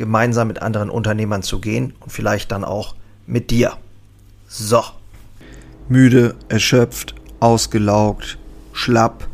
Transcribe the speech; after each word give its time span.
gemeinsam 0.00 0.48
mit 0.48 0.62
anderen 0.62 0.88
Unternehmern 0.88 1.42
zu 1.42 1.60
gehen 1.60 1.92
und 2.00 2.10
vielleicht 2.10 2.50
dann 2.52 2.64
auch 2.64 2.96
mit 3.26 3.50
dir. 3.50 3.74
So. 4.48 4.82
Müde, 5.88 6.36
erschöpft, 6.48 7.14
ausgelaugt, 7.38 8.38
schlapp, 8.72 9.28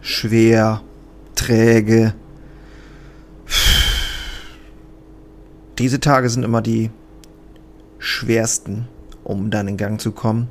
schwer, 0.00 0.80
träge. 1.34 2.14
Diese 5.78 6.00
Tage 6.00 6.30
sind 6.30 6.44
immer 6.44 6.62
die 6.62 6.90
schwersten, 7.98 8.88
um 9.22 9.50
dann 9.50 9.68
in 9.68 9.76
Gang 9.76 10.00
zu 10.00 10.12
kommen. 10.12 10.48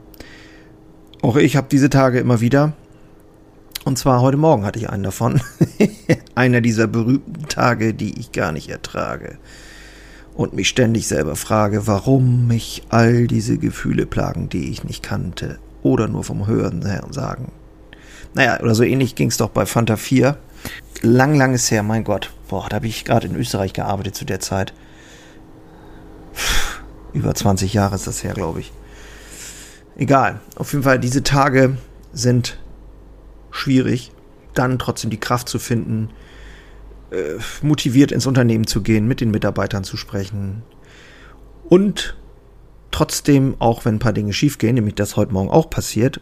Auch 1.24 1.38
ich 1.38 1.56
habe 1.56 1.68
diese 1.72 1.90
Tage 1.90 2.20
immer 2.20 2.40
wieder. 2.40 2.74
Und 3.84 3.98
zwar 3.98 4.22
heute 4.22 4.38
Morgen 4.38 4.64
hatte 4.64 4.78
ich 4.78 4.90
einen 4.90 5.04
davon. 5.04 5.42
Einer 6.36 6.62
dieser 6.62 6.88
berühmten 6.88 7.48
Tage, 7.48 7.94
die 7.94 8.20
ich 8.20 8.32
gar 8.32 8.52
nicht 8.52 8.70
ertrage. 8.70 9.38
Und 10.34 10.54
mich 10.54 10.68
ständig 10.68 11.08
selber 11.08 11.36
frage, 11.36 11.88
warum 11.88 12.48
mich 12.48 12.84
all 12.90 13.28
diese 13.28 13.58
Gefühle 13.58 14.06
plagen, 14.06 14.50
die 14.50 14.70
ich 14.70 14.84
nicht 14.84 15.02
kannte. 15.02 15.60
Oder 15.82 16.08
nur 16.08 16.24
vom 16.24 16.48
Hören 16.48 16.86
her 16.86 17.06
sagen. 17.12 17.52
Naja, 18.34 18.60
oder 18.60 18.76
so 18.76 18.84
ähnlich 18.84 19.16
ging 19.16 19.30
es 19.30 19.38
doch 19.38 19.50
bei 19.50 19.66
Fanta 19.66 19.96
4. 19.96 20.38
Lang, 21.02 21.36
lang 21.36 21.54
ist 21.54 21.72
her, 21.72 21.84
mein 21.84 22.04
Gott. 22.04 22.34
Boah, 22.50 22.68
da 22.68 22.78
habe 22.78 22.88
ich 22.88 23.06
gerade 23.06 23.28
in 23.28 23.36
Österreich 23.36 23.72
gearbeitet 23.72 24.16
zu 24.16 24.26
der 24.26 24.42
Zeit. 24.42 24.74
Über 27.14 27.34
20 27.34 27.74
Jahre 27.74 27.96
ist 27.96 28.08
das 28.08 28.24
her, 28.24 28.34
glaube 28.34 28.60
ich. 28.60 28.74
Egal. 29.96 30.42
Auf 30.56 30.74
jeden 30.74 30.84
Fall, 30.84 31.00
diese 31.00 31.24
Tage 31.24 31.78
sind 32.12 32.58
schwierig, 33.52 34.12
dann 34.56 34.80
trotzdem 34.80 35.10
die 35.10 35.20
Kraft 35.20 35.50
zu 35.50 35.60
finden, 35.60 36.10
äh, 37.12 37.36
motiviert 37.62 38.12
ins 38.12 38.26
Unternehmen 38.26 38.68
zu 38.68 38.82
gehen, 38.82 39.08
mit 39.08 39.22
den 39.22 39.32
Mitarbeitern 39.32 39.84
zu 39.84 39.98
sprechen 39.98 40.64
und 41.70 42.16
trotzdem, 42.92 43.56
auch 43.60 43.86
wenn 43.86 43.96
ein 43.96 44.00
paar 44.00 44.14
Dinge 44.14 44.34
schiefgehen, 44.34 44.76
nämlich 44.76 44.96
das 44.96 45.18
heute 45.18 45.34
Morgen 45.34 45.50
auch 45.50 45.70
passiert, 45.70 46.22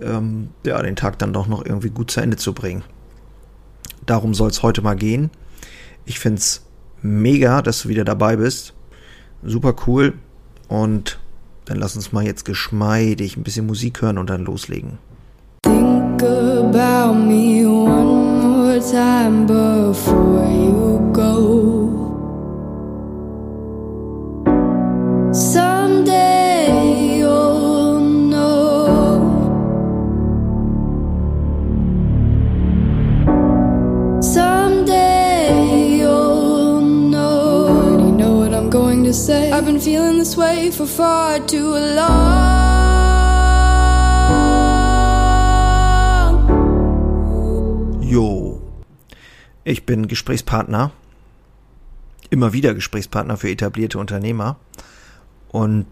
ähm, 0.00 0.50
ja, 0.64 0.80
den 0.82 0.96
Tag 0.96 1.18
dann 1.18 1.32
doch 1.32 1.46
noch 1.46 1.64
irgendwie 1.64 1.90
gut 1.90 2.10
zu 2.10 2.20
Ende 2.20 2.36
zu 2.36 2.52
bringen. 2.52 2.84
Darum 4.04 4.34
soll 4.34 4.50
es 4.50 4.62
heute 4.62 4.82
mal 4.82 4.96
gehen. 4.96 5.30
Ich 6.04 6.18
finde 6.18 6.38
es 6.38 6.66
mega, 7.02 7.62
dass 7.62 7.82
du 7.82 7.88
wieder 7.88 8.04
dabei 8.04 8.36
bist. 8.36 8.74
Super 9.42 9.74
cool. 9.86 10.14
Und 10.68 11.18
dann 11.64 11.78
lass 11.78 11.96
uns 11.96 12.12
mal 12.12 12.24
jetzt 12.24 12.44
geschmeidig 12.44 13.36
ein 13.36 13.42
bisschen 13.42 13.66
Musik 13.66 14.02
hören 14.02 14.18
und 14.18 14.30
dann 14.30 14.44
loslegen. 14.44 14.98
About 16.68 17.14
me 17.14 17.64
one 17.64 18.40
more 18.42 18.78
time 18.78 19.46
before 19.46 20.44
you 20.44 21.10
go. 21.14 21.32
Someday 25.32 27.16
you'll 27.20 28.00
know. 28.00 29.00
Someday 34.20 35.96
you'll 35.96 36.82
know. 36.82 37.96
You 37.98 38.12
know 38.12 38.36
what 38.40 38.52
I'm 38.52 38.68
going 38.68 39.04
to 39.04 39.14
say. 39.14 39.50
I've 39.52 39.64
been 39.64 39.80
feeling 39.80 40.18
this 40.18 40.36
way 40.36 40.70
for 40.70 40.84
far 40.84 41.40
too 41.40 41.70
long. 41.70 42.77
Jo, 48.08 48.62
ich 49.64 49.84
bin 49.84 50.08
Gesprächspartner, 50.08 50.92
immer 52.30 52.54
wieder 52.54 52.72
Gesprächspartner 52.72 53.36
für 53.36 53.50
etablierte 53.50 53.98
Unternehmer. 53.98 54.56
Und 55.48 55.86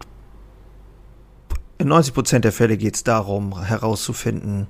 in 1.77 1.89
90 1.89 2.15
Prozent 2.15 2.43
der 2.43 2.51
Fälle 2.51 2.75
geht 2.77 2.95
es 2.95 3.03
darum, 3.03 3.63
herauszufinden, 3.63 4.65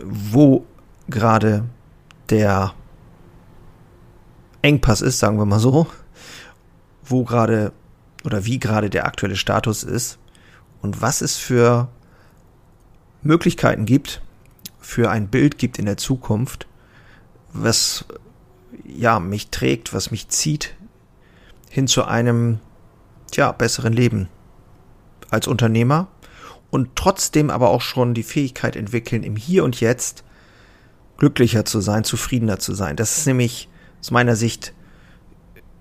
wo 0.00 0.64
gerade 1.06 1.64
der 2.30 2.72
Engpass 4.62 5.02
ist, 5.02 5.18
sagen 5.18 5.36
wir 5.36 5.44
mal 5.44 5.60
so, 5.60 5.86
wo 7.04 7.24
gerade 7.24 7.72
oder 8.24 8.46
wie 8.46 8.58
gerade 8.58 8.88
der 8.88 9.04
aktuelle 9.04 9.36
Status 9.36 9.82
ist. 9.82 10.18
Und 10.80 11.02
was 11.02 11.20
es 11.20 11.36
für 11.36 11.88
Möglichkeiten 13.20 13.84
gibt, 13.84 14.22
für 14.82 15.10
ein 15.10 15.28
Bild 15.28 15.58
gibt 15.58 15.78
in 15.78 15.86
der 15.86 15.96
Zukunft, 15.96 16.66
was 17.52 18.04
ja 18.84 19.20
mich 19.20 19.48
trägt, 19.48 19.94
was 19.94 20.10
mich 20.10 20.28
zieht 20.28 20.74
hin 21.70 21.86
zu 21.86 22.04
einem 22.04 22.58
ja 23.34 23.50
besseren 23.52 23.94
Leben 23.94 24.28
als 25.30 25.46
Unternehmer 25.46 26.08
und 26.70 26.96
trotzdem 26.96 27.48
aber 27.48 27.70
auch 27.70 27.80
schon 27.80 28.12
die 28.12 28.22
Fähigkeit 28.22 28.76
entwickeln, 28.76 29.22
im 29.22 29.36
Hier 29.36 29.64
und 29.64 29.80
Jetzt 29.80 30.24
glücklicher 31.16 31.64
zu 31.64 31.80
sein, 31.80 32.04
zufriedener 32.04 32.58
zu 32.58 32.74
sein. 32.74 32.96
Das 32.96 33.16
ist 33.16 33.26
nämlich 33.26 33.68
aus 34.00 34.10
meiner 34.10 34.36
Sicht 34.36 34.74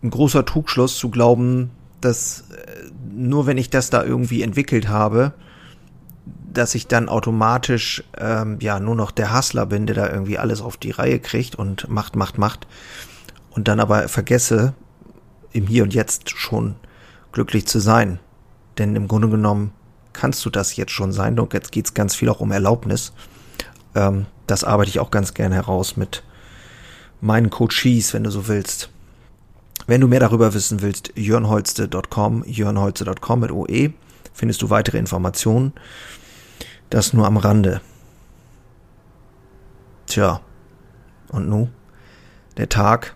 ein 0.04 0.10
großer 0.12 0.46
Trugschluss 0.46 0.98
zu 0.98 1.10
glauben, 1.10 1.72
dass 2.00 2.46
äh, 2.52 2.90
nur 3.14 3.48
wenn 3.48 3.58
ich 3.58 3.70
das 3.70 3.90
da 3.90 4.04
irgendwie 4.04 4.44
entwickelt 4.44 4.88
habe, 4.88 5.34
dass 6.54 6.76
ich 6.76 6.88
dann 6.88 7.10
automatisch 7.10 8.04
ähm, 8.18 8.58
ja 8.62 8.80
nur 8.80 8.96
noch 8.96 9.12
der 9.12 9.36
Hustler 9.36 9.66
bin, 9.66 9.86
der 9.86 9.96
da 9.96 10.10
irgendwie 10.10 10.38
alles 10.38 10.62
auf 10.62 10.78
die 10.78 10.92
Reihe 10.92 11.20
kriegt 11.20 11.56
und 11.56 11.90
macht, 11.90 12.16
macht, 12.16 12.38
macht 12.38 12.68
und 13.52 13.68
dann 13.68 13.80
aber 13.80 14.08
vergesse, 14.08 14.74
im 15.54 15.68
Hier 15.68 15.84
und 15.84 15.94
Jetzt 15.94 16.30
schon 16.30 16.76
glücklich 17.32 17.68
zu 17.68 17.80
sein. 17.80 18.20
Denn 18.78 18.96
im 18.96 19.08
Grunde 19.08 19.30
genommen 19.30 19.72
kannst 20.14 20.46
du 20.46 20.50
das 20.50 20.76
jetzt 20.76 20.92
schon 20.92 21.12
sein. 21.12 21.40
Und 21.40 21.54
jetzt 21.54 21.72
geht's 21.72 21.94
ganz 21.94 22.16
viel 22.16 22.30
auch 22.30 22.40
um 22.40 22.52
Erlaubnis. 22.52 23.14
Ähm, 23.96 24.26
das 24.48 24.64
arbeite 24.64 24.90
ich 24.90 25.00
auch 25.00 25.12
ganz 25.12 25.34
gerne 25.34 25.56
heraus 25.56 25.98
mit 25.98 26.24
meinen 27.20 27.50
Coaches, 27.50 28.14
wenn 28.14 28.24
du 28.24 28.32
so 28.32 28.48
willst. 28.48 28.90
Wenn 29.88 30.02
du 30.02 30.08
mehr 30.08 30.20
darüber 30.20 30.54
wissen 30.54 30.82
willst, 30.82 31.12
jörnholste.com, 31.16 32.44
jörnholze.com 32.46 33.40
mit 33.40 33.52
OE, 33.52 33.92
findest 34.34 34.62
du 34.62 34.70
weitere 34.70 34.98
Informationen. 34.98 35.74
Das 36.92 37.14
nur 37.14 37.26
am 37.26 37.38
Rande. 37.38 37.80
Tja, 40.08 40.42
und 41.30 41.48
nu? 41.48 41.70
Der 42.58 42.68
Tag 42.68 43.16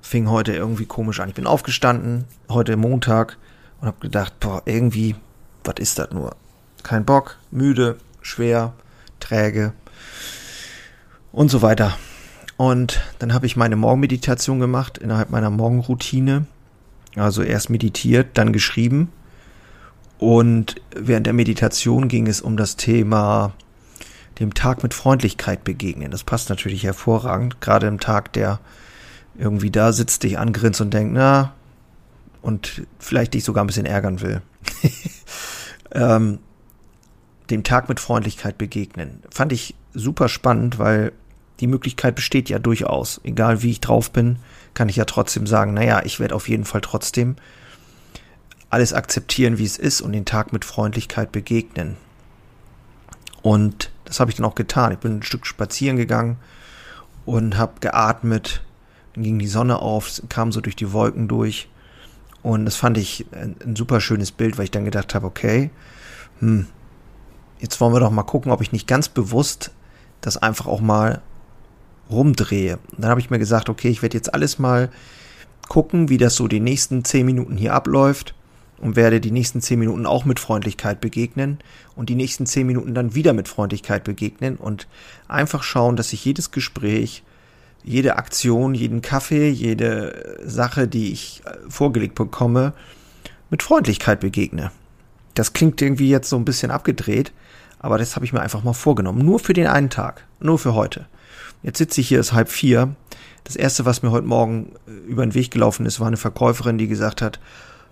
fing 0.00 0.30
heute 0.30 0.54
irgendwie 0.54 0.86
komisch 0.86 1.20
an. 1.20 1.28
Ich 1.28 1.34
bin 1.34 1.46
aufgestanden, 1.46 2.24
heute 2.48 2.78
Montag, 2.78 3.36
und 3.82 3.86
hab 3.86 4.00
gedacht, 4.00 4.40
boah, 4.40 4.62
irgendwie, 4.64 5.14
was 5.62 5.74
ist 5.78 5.98
das 5.98 6.10
nur? 6.10 6.36
Kein 6.84 7.04
Bock, 7.04 7.36
müde, 7.50 7.98
schwer, 8.22 8.72
träge 9.20 9.74
und 11.32 11.50
so 11.50 11.60
weiter. 11.60 11.98
Und 12.56 13.02
dann 13.18 13.34
habe 13.34 13.44
ich 13.44 13.56
meine 13.56 13.76
Morgenmeditation 13.76 14.58
gemacht 14.58 14.96
innerhalb 14.96 15.28
meiner 15.28 15.50
Morgenroutine. 15.50 16.46
Also 17.14 17.42
erst 17.42 17.68
meditiert, 17.68 18.38
dann 18.38 18.54
geschrieben 18.54 19.12
und 20.18 20.76
während 20.94 21.26
der 21.26 21.34
Meditation 21.34 22.08
ging 22.08 22.26
es 22.26 22.40
um 22.40 22.56
das 22.56 22.76
Thema 22.76 23.52
dem 24.38 24.54
Tag 24.54 24.82
mit 24.82 24.94
Freundlichkeit 24.94 25.64
begegnen. 25.64 26.10
Das 26.10 26.24
passt 26.24 26.50
natürlich 26.50 26.84
hervorragend, 26.84 27.60
gerade 27.60 27.86
im 27.86 28.00
Tag, 28.00 28.32
der 28.32 28.60
irgendwie 29.38 29.70
da 29.70 29.92
sitzt, 29.92 30.22
dich 30.22 30.38
angrinst 30.38 30.80
und 30.80 30.92
denkt, 30.92 31.14
na, 31.14 31.54
und 32.42 32.82
vielleicht 32.98 33.34
dich 33.34 33.44
sogar 33.44 33.64
ein 33.64 33.66
bisschen 33.66 33.86
ärgern 33.86 34.20
will. 34.20 34.40
ähm, 35.92 36.38
dem 37.50 37.62
Tag 37.64 37.88
mit 37.88 38.00
Freundlichkeit 38.00 38.58
begegnen. 38.58 39.22
Fand 39.30 39.52
ich 39.52 39.74
super 39.94 40.28
spannend, 40.28 40.78
weil 40.78 41.12
die 41.60 41.66
Möglichkeit 41.66 42.14
besteht 42.14 42.48
ja 42.48 42.58
durchaus. 42.58 43.20
Egal 43.24 43.62
wie 43.62 43.70
ich 43.70 43.80
drauf 43.80 44.10
bin, 44.10 44.38
kann 44.74 44.88
ich 44.88 44.96
ja 44.96 45.04
trotzdem 45.04 45.46
sagen, 45.46 45.74
naja, 45.74 46.02
ich 46.04 46.20
werde 46.20 46.34
auf 46.34 46.48
jeden 46.48 46.64
Fall 46.64 46.80
trotzdem 46.80 47.36
alles 48.70 48.92
akzeptieren, 48.92 49.58
wie 49.58 49.64
es 49.64 49.78
ist 49.78 50.00
und 50.00 50.12
den 50.12 50.24
Tag 50.24 50.52
mit 50.52 50.64
Freundlichkeit 50.64 51.32
begegnen. 51.32 51.96
Und 53.42 53.90
das 54.04 54.20
habe 54.20 54.30
ich 54.30 54.36
dann 54.36 54.46
auch 54.46 54.54
getan. 54.54 54.92
Ich 54.92 54.98
bin 54.98 55.18
ein 55.18 55.22
Stück 55.22 55.46
spazieren 55.46 55.96
gegangen 55.96 56.36
und 57.24 57.56
habe 57.56 57.80
geatmet. 57.80 58.62
Dann 59.14 59.22
ging 59.22 59.38
die 59.38 59.46
Sonne 59.46 59.78
auf, 59.78 60.20
kam 60.28 60.52
so 60.52 60.60
durch 60.60 60.76
die 60.76 60.92
Wolken 60.92 61.28
durch. 61.28 61.68
Und 62.42 62.64
das 62.64 62.76
fand 62.76 62.98
ich 62.98 63.26
ein, 63.32 63.56
ein 63.64 63.76
super 63.76 64.00
schönes 64.00 64.32
Bild, 64.32 64.58
weil 64.58 64.64
ich 64.64 64.70
dann 64.70 64.84
gedacht 64.84 65.14
habe, 65.14 65.26
okay, 65.26 65.70
hm, 66.40 66.66
jetzt 67.60 67.80
wollen 67.80 67.92
wir 67.92 68.00
doch 68.00 68.10
mal 68.10 68.24
gucken, 68.24 68.52
ob 68.52 68.62
ich 68.62 68.72
nicht 68.72 68.86
ganz 68.86 69.08
bewusst 69.08 69.70
das 70.20 70.36
einfach 70.36 70.66
auch 70.66 70.80
mal 70.80 71.22
rumdrehe. 72.10 72.78
Und 72.92 73.02
dann 73.02 73.10
habe 73.10 73.20
ich 73.20 73.30
mir 73.30 73.38
gesagt, 73.38 73.68
okay, 73.68 73.88
ich 73.88 74.02
werde 74.02 74.16
jetzt 74.16 74.34
alles 74.34 74.58
mal 74.58 74.90
gucken, 75.68 76.08
wie 76.08 76.18
das 76.18 76.34
so 76.36 76.48
die 76.48 76.60
nächsten 76.60 77.04
zehn 77.04 77.26
Minuten 77.26 77.56
hier 77.56 77.74
abläuft 77.74 78.34
und 78.78 78.96
werde 78.96 79.20
die 79.20 79.30
nächsten 79.30 79.60
zehn 79.60 79.78
Minuten 79.78 80.06
auch 80.06 80.24
mit 80.24 80.40
Freundlichkeit 80.40 81.00
begegnen 81.00 81.58
und 81.94 82.08
die 82.08 82.14
nächsten 82.14 82.46
zehn 82.46 82.66
Minuten 82.66 82.94
dann 82.94 83.14
wieder 83.14 83.32
mit 83.32 83.48
Freundlichkeit 83.48 84.04
begegnen 84.04 84.56
und 84.56 84.86
einfach 85.28 85.62
schauen, 85.62 85.96
dass 85.96 86.12
ich 86.12 86.24
jedes 86.24 86.50
Gespräch, 86.50 87.22
jede 87.82 88.16
Aktion, 88.16 88.74
jeden 88.74 89.00
Kaffee, 89.00 89.48
jede 89.48 90.38
Sache, 90.44 90.88
die 90.88 91.12
ich 91.12 91.42
äh, 91.46 91.70
vorgelegt 91.70 92.14
bekomme, 92.14 92.74
mit 93.48 93.62
Freundlichkeit 93.62 94.20
begegne. 94.20 94.72
Das 95.34 95.52
klingt 95.52 95.80
irgendwie 95.80 96.08
jetzt 96.08 96.28
so 96.28 96.36
ein 96.36 96.44
bisschen 96.44 96.70
abgedreht, 96.70 97.32
aber 97.78 97.98
das 97.98 98.16
habe 98.16 98.24
ich 98.24 98.32
mir 98.32 98.40
einfach 98.40 98.64
mal 98.64 98.72
vorgenommen. 98.72 99.24
Nur 99.24 99.38
für 99.38 99.52
den 99.52 99.66
einen 99.68 99.90
Tag, 99.90 100.24
nur 100.40 100.58
für 100.58 100.74
heute. 100.74 101.06
Jetzt 101.62 101.78
sitze 101.78 102.00
ich 102.00 102.08
hier, 102.08 102.20
ist 102.20 102.32
halb 102.32 102.50
vier. 102.50 102.94
Das 103.44 103.54
erste, 103.54 103.84
was 103.84 104.02
mir 104.02 104.10
heute 104.10 104.26
Morgen 104.26 104.72
äh, 104.86 104.90
über 105.08 105.24
den 105.24 105.34
Weg 105.34 105.50
gelaufen 105.50 105.86
ist, 105.86 106.00
war 106.00 106.08
eine 106.08 106.16
Verkäuferin, 106.16 106.78
die 106.78 106.88
gesagt 106.88 107.22
hat, 107.22 107.38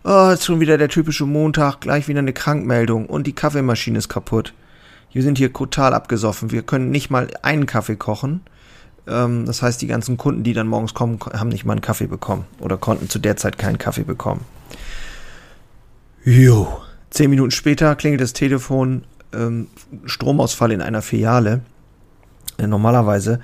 oh, 0.05 0.31
ist 0.31 0.45
schon 0.45 0.61
wieder 0.61 0.79
der 0.79 0.89
typische 0.89 1.25
Montag, 1.27 1.81
gleich 1.81 2.09
wieder 2.09 2.21
eine 2.21 2.33
Krankmeldung 2.33 3.07
und 3.07 3.27
die 3.27 3.33
Kaffeemaschine 3.33 3.99
ist 3.99 4.09
kaputt. 4.09 4.55
Wir 5.13 5.23
sind 5.23 5.39
hier 5.39 5.53
total 5.53 5.95
abgesoffen. 5.95 6.51
Wir 6.51 6.63
können 6.63 6.91
nicht 6.91 7.11
mal 7.11 7.29
einen 7.43 7.67
Kaffee 7.67 7.97
kochen. 7.97 8.41
Ähm, 9.07 9.47
das 9.47 9.63
heißt, 9.63 9.81
die 9.81 9.87
ganzen 9.87 10.17
Kunden, 10.17 10.43
die 10.43 10.53
dann 10.53 10.67
morgens 10.67 10.95
kommen, 10.95 11.19
haben 11.33 11.49
nicht 11.49 11.65
mal 11.65 11.75
einen 11.75 11.83
Kaffee 11.83 12.07
bekommen 12.07 12.45
oder 12.59 12.77
konnten 12.77 13.09
zu 13.09 13.19
der 13.19 13.37
Zeit 13.37 13.59
keinen 13.59 13.79
Kaffee 13.79 14.05
bekommen. 14.05 14.45
Jo. 16.25 16.81
Zehn 17.11 17.31
Minuten 17.31 17.53
später 17.53 17.95
klingelt 17.95 18.23
das 18.23 18.33
Telefon, 18.33 19.05
ähm, 19.33 19.69
Stromausfall 20.05 20.73
in 20.73 20.83
einer 20.83 21.03
Filiale. 21.03 21.61
Äh, 22.59 22.67
normalerweise 22.67 23.41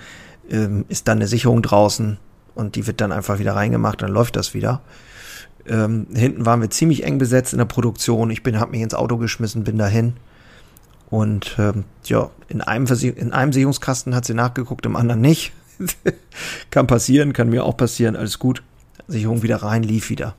ähm, 0.51 0.85
ist 0.89 1.07
dann 1.07 1.19
eine 1.19 1.29
Sicherung 1.29 1.63
draußen 1.63 2.19
und 2.55 2.75
die 2.75 2.87
wird 2.87 3.01
dann 3.01 3.13
einfach 3.13 3.39
wieder 3.39 3.55
reingemacht, 3.55 4.03
dann 4.03 4.11
läuft 4.11 4.35
das 4.35 4.55
wieder. 4.55 4.81
Ähm, 5.67 6.07
hinten 6.15 6.47
waren 6.47 6.61
wir 6.61 6.71
ziemlich 6.71 7.05
eng 7.05 7.19
besetzt 7.19 7.53
in 7.53 7.59
der 7.59 7.67
Produktion. 7.67 8.31
Ich 8.31 8.43
bin, 8.43 8.59
habe 8.59 8.73
mich 8.73 8.81
ins 8.81 8.95
Auto 8.95 9.17
geschmissen, 9.17 9.65
bin 9.65 9.79
dahin. 9.79 10.15
Und 11.11 11.57
ähm, 11.59 11.85
ja, 12.05 12.31
in 12.49 12.61
einem, 12.61 12.87
in 12.87 13.33
einem 13.33 13.53
Sicherungskasten 13.53 14.15
hat 14.15 14.25
sie 14.25 14.35
nachgeguckt, 14.35 14.87
im 14.87 14.97
anderen 14.97 15.21
nicht. 15.21 15.53
kann 16.71 16.87
passieren, 16.87 17.33
kann 17.33 17.51
mir 17.51 17.65
auch 17.65 17.77
passieren, 17.77 18.17
alles 18.17 18.39
gut. 18.39 18.63
Sicherung 19.09 19.43
wieder 19.43 19.57
rein, 19.57 19.83
lief 19.83 20.09
wieder. 20.11 20.35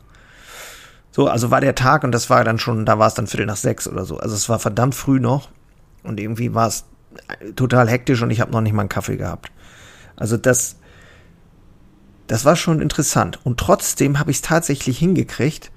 So, 1.11 1.27
also 1.27 1.51
war 1.51 1.59
der 1.59 1.75
Tag 1.75 2.03
und 2.03 2.13
das 2.13 2.29
war 2.29 2.43
dann 2.45 2.57
schon, 2.57 2.85
da 2.85 2.97
war 2.97 3.07
es 3.07 3.15
dann 3.15 3.27
Viertel 3.27 3.45
nach 3.45 3.57
sechs 3.57 3.87
oder 3.87 4.05
so. 4.05 4.17
Also 4.17 4.33
es 4.33 4.47
war 4.47 4.59
verdammt 4.59 4.95
früh 4.95 5.19
noch 5.19 5.49
und 6.03 6.19
irgendwie 6.19 6.53
war 6.53 6.67
es 6.67 6.85
total 7.57 7.89
hektisch 7.89 8.21
und 8.21 8.31
ich 8.31 8.39
habe 8.39 8.51
noch 8.51 8.61
nicht 8.61 8.73
mal 8.73 8.83
einen 8.83 8.89
Kaffee 8.89 9.17
gehabt. 9.17 9.51
Also 10.15 10.37
das, 10.37 10.77
das 12.31 12.45
war 12.45 12.55
schon 12.55 12.79
interessant. 12.79 13.41
Und 13.43 13.59
trotzdem 13.59 14.17
habe 14.17 14.31
ich 14.31 14.37
es 14.37 14.41
tatsächlich 14.41 14.97
hingekriegt, 14.97 15.69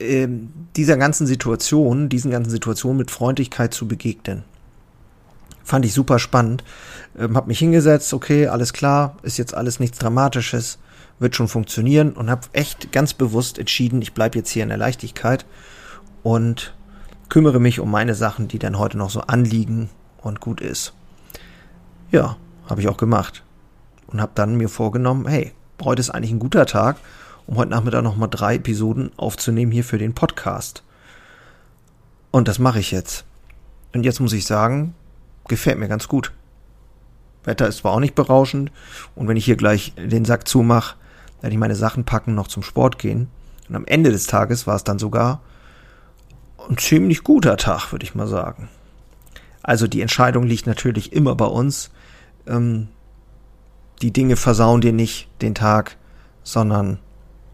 ähm, 0.00 0.50
dieser 0.76 0.96
ganzen 0.96 1.26
Situation, 1.26 2.08
diesen 2.08 2.30
ganzen 2.30 2.48
Situationen 2.48 2.96
mit 2.96 3.10
Freundlichkeit 3.10 3.74
zu 3.74 3.86
begegnen. 3.86 4.44
Fand 5.62 5.84
ich 5.84 5.92
super 5.92 6.18
spannend. 6.18 6.64
Ähm, 7.18 7.36
hab 7.36 7.48
mich 7.48 7.58
hingesetzt, 7.58 8.14
okay, 8.14 8.46
alles 8.46 8.72
klar, 8.72 9.18
ist 9.20 9.36
jetzt 9.36 9.52
alles 9.52 9.78
nichts 9.78 9.98
Dramatisches, 9.98 10.78
wird 11.18 11.36
schon 11.36 11.48
funktionieren 11.48 12.12
und 12.14 12.30
habe 12.30 12.48
echt 12.54 12.90
ganz 12.90 13.12
bewusst 13.12 13.58
entschieden, 13.58 14.00
ich 14.00 14.14
bleibe 14.14 14.38
jetzt 14.38 14.48
hier 14.48 14.62
in 14.62 14.70
der 14.70 14.78
Leichtigkeit 14.78 15.44
und 16.22 16.74
kümmere 17.28 17.60
mich 17.60 17.78
um 17.78 17.90
meine 17.90 18.14
Sachen, 18.14 18.48
die 18.48 18.58
dann 18.58 18.78
heute 18.78 18.96
noch 18.96 19.10
so 19.10 19.20
anliegen 19.20 19.90
und 20.22 20.40
gut 20.40 20.62
ist. 20.62 20.94
Ja, 22.10 22.38
habe 22.70 22.80
ich 22.80 22.88
auch 22.88 22.96
gemacht 22.96 23.42
und 24.08 24.20
habe 24.20 24.32
dann 24.34 24.56
mir 24.56 24.68
vorgenommen, 24.68 25.26
hey, 25.26 25.52
heute 25.82 26.00
ist 26.00 26.10
eigentlich 26.10 26.32
ein 26.32 26.40
guter 26.40 26.66
Tag, 26.66 26.96
um 27.46 27.56
heute 27.56 27.70
Nachmittag 27.70 28.02
nochmal 28.02 28.28
drei 28.28 28.56
Episoden 28.56 29.10
aufzunehmen 29.16 29.72
hier 29.72 29.84
für 29.84 29.98
den 29.98 30.14
Podcast. 30.14 30.82
Und 32.30 32.48
das 32.48 32.58
mache 32.58 32.80
ich 32.80 32.90
jetzt. 32.90 33.24
Und 33.94 34.04
jetzt 34.04 34.20
muss 34.20 34.32
ich 34.32 34.44
sagen, 34.44 34.94
gefällt 35.46 35.78
mir 35.78 35.88
ganz 35.88 36.08
gut. 36.08 36.32
Wetter 37.44 37.68
ist 37.68 37.78
zwar 37.78 37.92
auch 37.92 38.00
nicht 38.00 38.14
berauschend 38.14 38.70
und 39.14 39.28
wenn 39.28 39.36
ich 39.36 39.44
hier 39.44 39.56
gleich 39.56 39.94
den 39.96 40.24
Sack 40.24 40.46
zumache, 40.46 40.96
werde 41.40 41.54
ich 41.54 41.58
meine 41.58 41.76
Sachen 41.76 42.04
packen, 42.04 42.34
noch 42.34 42.48
zum 42.48 42.62
Sport 42.62 42.98
gehen. 42.98 43.28
Und 43.68 43.76
am 43.76 43.86
Ende 43.86 44.10
des 44.10 44.26
Tages 44.26 44.66
war 44.66 44.76
es 44.76 44.84
dann 44.84 44.98
sogar 44.98 45.40
ein 46.68 46.76
ziemlich 46.76 47.24
guter 47.24 47.56
Tag, 47.56 47.92
würde 47.92 48.04
ich 48.04 48.14
mal 48.14 48.26
sagen. 48.26 48.68
Also 49.62 49.86
die 49.86 50.00
Entscheidung 50.00 50.44
liegt 50.44 50.66
natürlich 50.66 51.12
immer 51.12 51.34
bei 51.34 51.46
uns. 51.46 51.90
Ähm, 52.46 52.88
die 54.02 54.12
Dinge 54.12 54.36
versauen 54.36 54.80
dir 54.80 54.92
nicht 54.92 55.28
den 55.42 55.54
Tag, 55.54 55.96
sondern 56.42 56.98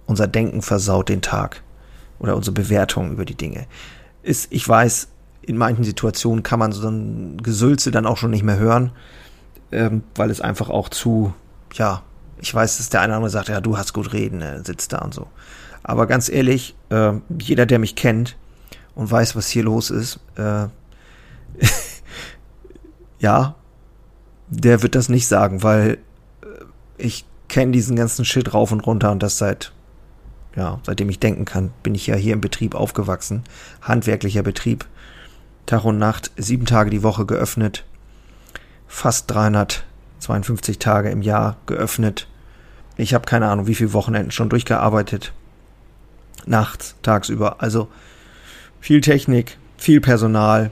unser 0.07 0.27
Denken 0.27 0.63
versaut 0.63 1.09
den 1.09 1.23
Tag 1.23 1.63
oder 2.19 2.37
unsere 2.37 2.55
Bewertung 2.55 3.13
über 3.13 3.25
die 3.25 3.37
Dinge. 3.37 3.67
Ist, 4.23 4.49
ich 4.51 4.67
weiß, 4.69 5.09
in 5.43 5.57
manchen 5.57 5.85
Situationen 5.85 6.43
kann 6.43 6.59
man 6.59 6.73
so 6.73 6.89
ein 6.89 7.39
Gesülze 7.43 7.91
dann 7.91 8.07
auch 8.07 8.17
schon 8.17 8.31
nicht 8.31 8.45
mehr 8.45 8.59
hören, 8.59 8.93
ähm, 9.73 10.03
weil 10.15 10.31
es 10.31 10.41
einfach 10.41 10.71
auch 10.71 10.89
zu, 10.89 11.35
ja, 11.75 12.03
ich 12.39 12.55
weiß, 12.55 12.79
dass 12.79 12.91
der 12.91 13.01
eine 13.01 13.13
oder 13.13 13.17
andere 13.17 13.31
sagt, 13.31 13.49
ja, 13.49 13.61
du 13.61 13.77
hast 13.79 13.93
gut 13.93 14.13
reden, 14.13 14.41
er 14.41 14.65
sitzt 14.65 14.93
da 14.93 14.99
und 14.99 15.15
so. 15.15 15.29
Aber 15.83 16.07
ganz 16.07 16.29
ehrlich, 16.29 16.75
äh, 16.91 17.13
jeder, 17.39 17.67
der 17.67 17.79
mich 17.79 17.95
kennt 17.97 18.37
und 18.95 19.11
weiß, 19.11 19.37
was 19.37 19.49
hier 19.49 19.65
los 19.65 19.91
ist, 19.91 20.21
äh, 20.37 20.67
ja, 23.19 23.55
der 24.49 24.83
wird 24.83 24.95
das 24.95 25.09
nicht 25.09 25.27
sagen, 25.27 25.63
weil 25.63 25.99
ich 26.97 27.25
kenne 27.49 27.73
diesen 27.73 27.97
ganzen 27.97 28.25
Shit 28.25 28.55
rauf 28.55 28.73
und 28.73 28.81
runter 28.81 29.13
und 29.13 29.23
das 29.23 29.39
seit, 29.39 29.73
ja, 30.57 30.81
seitdem 30.83 31.09
ich 31.11 31.19
denken 31.19 31.45
kann, 31.45 31.73
bin 31.83 31.95
ich 31.95 32.07
ja 32.07 32.17
hier 32.17 32.33
im 32.33 32.41
Betrieb 32.41 32.75
aufgewachsen. 32.75 33.43
Handwerklicher 33.83 34.43
Betrieb. 34.43 34.87
Tag 35.67 35.85
und 35.85 35.99
Nacht, 35.99 36.31
sieben 36.37 36.67
Tage 36.67 36.91
die 36.91 37.03
Woche 37.03 37.25
geöffnet. 37.25 37.85
Fast 38.87 39.31
352 39.31 40.79
Tage 40.79 41.11
im 41.11 41.23
Jahr 41.23 41.57
geöffnet. 41.67 42.29
Ich 42.97 43.15
habe 43.15 43.25
keine 43.25 43.49
Ahnung, 43.49 43.67
wie 43.67 43.75
viele 43.75 43.93
Wochenenden 43.93 44.31
schon 44.31 44.51
durchgearbeitet. 44.51 45.33
Nachts, 46.47 46.95
tagsüber. 47.03 47.63
Also 47.63 47.89
viel 48.81 49.01
Technik, 49.01 49.59
viel 49.79 50.01
Personal. 50.01 50.71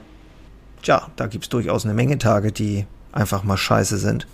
Tja, 0.83 1.07
da 1.15 1.27
gibt's 1.27 1.49
durchaus 1.49 1.85
eine 1.85 1.93
Menge 1.93 2.17
Tage, 2.17 2.51
die 2.51 2.85
einfach 3.11 3.43
mal 3.43 3.57
scheiße 3.57 3.97
sind. 3.97 4.27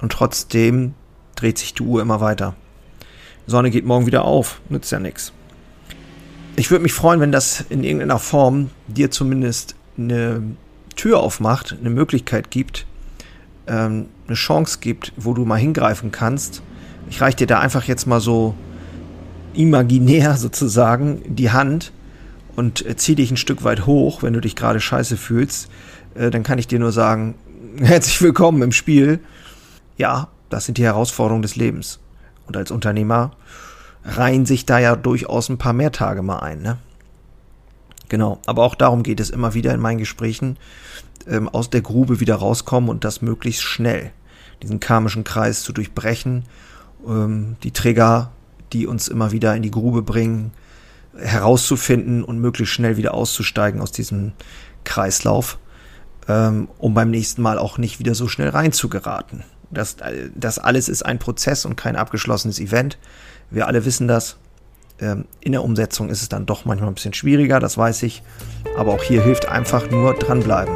Und 0.00 0.12
trotzdem 0.12 0.94
dreht 1.40 1.58
sich 1.58 1.74
die 1.74 1.82
Uhr 1.82 2.02
immer 2.02 2.20
weiter. 2.20 2.54
Sonne 3.46 3.70
geht 3.70 3.84
morgen 3.84 4.06
wieder 4.06 4.24
auf, 4.24 4.60
nützt 4.68 4.92
ja 4.92 4.98
nichts. 5.00 5.32
Ich 6.56 6.70
würde 6.70 6.82
mich 6.82 6.92
freuen, 6.92 7.20
wenn 7.20 7.32
das 7.32 7.64
in 7.68 7.84
irgendeiner 7.84 8.18
Form 8.18 8.70
dir 8.86 9.10
zumindest 9.10 9.74
eine 9.96 10.42
Tür 10.96 11.20
aufmacht, 11.20 11.76
eine 11.78 11.90
Möglichkeit 11.90 12.50
gibt, 12.50 12.86
ähm, 13.66 14.06
eine 14.26 14.36
Chance 14.36 14.78
gibt, 14.80 15.12
wo 15.16 15.32
du 15.32 15.44
mal 15.44 15.58
hingreifen 15.58 16.12
kannst. 16.12 16.62
Ich 17.08 17.20
reiche 17.20 17.38
dir 17.38 17.46
da 17.46 17.60
einfach 17.60 17.84
jetzt 17.84 18.06
mal 18.06 18.20
so 18.20 18.54
imaginär 19.54 20.34
sozusagen 20.36 21.22
die 21.26 21.50
Hand 21.50 21.92
und 22.56 22.84
äh, 22.84 22.96
zieh 22.96 23.14
dich 23.14 23.30
ein 23.30 23.36
Stück 23.36 23.64
weit 23.64 23.86
hoch, 23.86 24.22
wenn 24.22 24.34
du 24.34 24.40
dich 24.40 24.56
gerade 24.56 24.80
scheiße 24.80 25.16
fühlst. 25.16 25.70
Äh, 26.14 26.30
dann 26.30 26.42
kann 26.42 26.58
ich 26.58 26.66
dir 26.66 26.78
nur 26.78 26.92
sagen, 26.92 27.34
herzlich 27.80 28.20
willkommen 28.20 28.60
im 28.62 28.72
Spiel. 28.72 29.20
Ja, 29.96 30.28
das 30.50 30.66
sind 30.66 30.78
die 30.78 30.84
Herausforderungen 30.84 31.42
des 31.42 31.56
Lebens. 31.56 32.00
Und 32.46 32.56
als 32.56 32.70
Unternehmer 32.70 33.32
reihen 34.04 34.44
sich 34.44 34.66
da 34.66 34.78
ja 34.78 34.96
durchaus 34.96 35.48
ein 35.48 35.58
paar 35.58 35.72
mehr 35.72 35.92
Tage 35.92 36.22
mal 36.22 36.40
ein, 36.40 36.60
ne? 36.60 36.78
Genau, 38.08 38.40
aber 38.46 38.64
auch 38.64 38.74
darum 38.74 39.04
geht 39.04 39.20
es 39.20 39.30
immer 39.30 39.54
wieder 39.54 39.72
in 39.72 39.80
meinen 39.80 39.98
Gesprächen, 39.98 40.58
ähm, 41.28 41.48
aus 41.48 41.70
der 41.70 41.80
Grube 41.80 42.18
wieder 42.18 42.34
rauskommen 42.34 42.90
und 42.90 43.04
das 43.04 43.22
möglichst 43.22 43.62
schnell. 43.62 44.10
Diesen 44.62 44.80
karmischen 44.80 45.22
Kreis 45.22 45.62
zu 45.62 45.72
durchbrechen, 45.72 46.44
ähm, 47.06 47.56
die 47.62 47.70
Trigger, 47.70 48.32
die 48.72 48.88
uns 48.88 49.06
immer 49.06 49.30
wieder 49.30 49.54
in 49.54 49.62
die 49.62 49.70
Grube 49.70 50.02
bringen, 50.02 50.50
herauszufinden 51.16 52.24
und 52.24 52.40
möglichst 52.40 52.74
schnell 52.74 52.96
wieder 52.96 53.14
auszusteigen 53.14 53.80
aus 53.80 53.92
diesem 53.92 54.32
Kreislauf, 54.82 55.59
ähm, 56.30 56.68
um 56.78 56.94
beim 56.94 57.10
nächsten 57.10 57.42
Mal 57.42 57.58
auch 57.58 57.76
nicht 57.76 57.98
wieder 57.98 58.14
so 58.14 58.28
schnell 58.28 58.50
reinzugeraten. 58.50 59.42
Das, 59.70 59.96
das 60.34 60.58
alles 60.58 60.88
ist 60.88 61.02
ein 61.02 61.18
Prozess 61.18 61.64
und 61.64 61.76
kein 61.76 61.96
abgeschlossenes 61.96 62.60
Event. 62.60 62.98
Wir 63.50 63.66
alle 63.66 63.84
wissen 63.84 64.06
das. 64.06 64.36
Ähm, 65.00 65.24
in 65.40 65.52
der 65.52 65.64
Umsetzung 65.64 66.08
ist 66.08 66.22
es 66.22 66.28
dann 66.28 66.46
doch 66.46 66.64
manchmal 66.64 66.90
ein 66.90 66.94
bisschen 66.94 67.14
schwieriger, 67.14 67.58
das 67.58 67.76
weiß 67.76 68.04
ich. 68.04 68.22
Aber 68.76 68.92
auch 68.92 69.02
hier 69.02 69.22
hilft 69.22 69.48
einfach 69.48 69.90
nur 69.90 70.14
dranbleiben. 70.14 70.74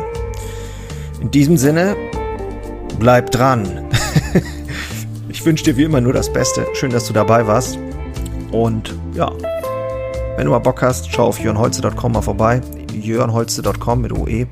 In 1.20 1.30
diesem 1.30 1.56
Sinne, 1.56 1.96
bleib 2.98 3.30
dran. 3.30 3.88
ich 5.28 5.44
wünsche 5.44 5.64
dir 5.64 5.76
wie 5.76 5.84
immer 5.84 6.00
nur 6.00 6.12
das 6.12 6.32
Beste. 6.32 6.66
Schön, 6.74 6.90
dass 6.90 7.06
du 7.06 7.12
dabei 7.12 7.46
warst. 7.46 7.78
Und 8.50 8.94
ja, 9.14 9.30
Wenn 10.36 10.46
du 10.46 10.50
mal 10.50 10.58
Bock 10.58 10.82
hast, 10.82 11.12
schau 11.12 11.26
auf 11.26 11.38
jörnholze.com 11.38 12.12
mal 12.12 12.22
vorbei. 12.22 12.60
jörnholze.com 12.92 14.00
mit 14.00 14.12
OE. 14.12 14.46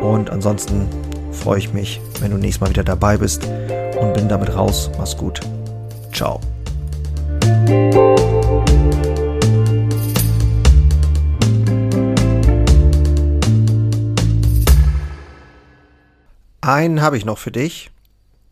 Und 0.00 0.30
ansonsten 0.30 0.88
freue 1.32 1.58
ich 1.58 1.72
mich, 1.72 2.00
wenn 2.20 2.30
du 2.30 2.36
nächstes 2.36 2.60
Mal 2.60 2.70
wieder 2.70 2.84
dabei 2.84 3.16
bist 3.16 3.44
und 4.00 4.14
bin 4.14 4.28
damit 4.28 4.54
raus. 4.54 4.90
Mach's 4.98 5.16
gut. 5.16 5.40
Ciao. 6.12 6.40
Einen 16.60 17.00
habe 17.00 17.16
ich 17.16 17.24
noch 17.24 17.38
für 17.38 17.52
dich. 17.52 17.90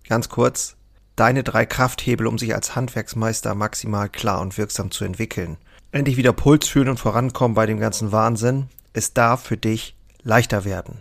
Ganz 0.09 0.29
kurz. 0.29 0.77
Deine 1.17 1.43
drei 1.43 1.67
Krafthebel, 1.67 2.27
um 2.27 2.39
sich 2.39 2.55
als 2.55 2.77
Handwerksmeister 2.77 3.55
maximal 3.55 4.09
klar 4.09 4.41
und 4.41 4.57
wirksam 4.59 4.91
zu 4.91 5.05
entwickeln. 5.05 5.57
Endlich 5.93 6.17
wieder 6.17 6.33
Puls 6.33 6.69
fühlen 6.69 6.89
und 6.89 6.99
vorankommen 6.99 7.55
bei 7.55 7.67
dem 7.67 7.79
ganzen 7.79 8.13
Wahnsinn. 8.13 8.69
Es 8.93 9.15
darf 9.15 9.43
für 9.43 9.57
dich 9.57 9.97
leichter 10.23 10.65
werden. 10.65 11.01